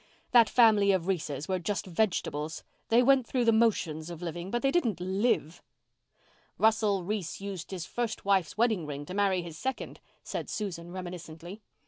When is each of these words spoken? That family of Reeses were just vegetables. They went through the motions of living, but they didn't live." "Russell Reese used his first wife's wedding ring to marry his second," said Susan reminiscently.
That 0.31 0.49
family 0.49 0.91
of 0.93 1.03
Reeses 1.05 1.47
were 1.47 1.59
just 1.59 1.85
vegetables. 1.85 2.63
They 2.89 3.03
went 3.03 3.27
through 3.27 3.45
the 3.45 3.51
motions 3.51 4.09
of 4.09 4.19
living, 4.23 4.49
but 4.49 4.63
they 4.63 4.71
didn't 4.71 4.99
live." 4.99 5.61
"Russell 6.57 7.03
Reese 7.03 7.39
used 7.39 7.69
his 7.69 7.85
first 7.85 8.25
wife's 8.25 8.57
wedding 8.57 8.87
ring 8.87 9.05
to 9.05 9.13
marry 9.13 9.43
his 9.43 9.59
second," 9.59 9.99
said 10.23 10.49
Susan 10.49 10.91
reminiscently. 10.91 11.61